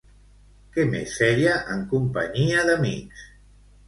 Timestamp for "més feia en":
0.93-1.83